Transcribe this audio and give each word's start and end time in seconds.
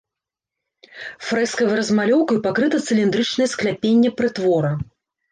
Фрэскавай 1.25 1.75
размалёўкай 1.79 2.37
пакрыта 2.47 2.77
цыліндрычнае 2.87 3.47
скляпенне 3.53 4.09
прытвора. 4.23 4.73